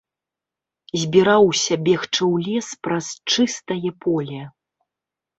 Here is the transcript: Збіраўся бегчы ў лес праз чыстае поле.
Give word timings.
Збіраўся 1.01 1.73
бегчы 1.87 2.07
ў 2.07 2.35
лес 2.45 2.67
праз 2.87 3.07
чыстае 3.33 3.91
поле. 4.07 4.41